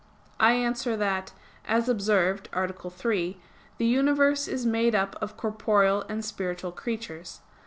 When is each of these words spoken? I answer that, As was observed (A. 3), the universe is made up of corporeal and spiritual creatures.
I 0.39 0.53
answer 0.53 0.97
that, 0.97 1.31
As 1.63 1.83
was 1.83 1.89
observed 1.89 2.49
(A. 2.53 2.89
3), 2.89 3.37
the 3.77 3.85
universe 3.85 4.47
is 4.47 4.65
made 4.65 4.95
up 4.95 5.15
of 5.21 5.37
corporeal 5.37 6.05
and 6.09 6.25
spiritual 6.25 6.71
creatures. 6.71 7.41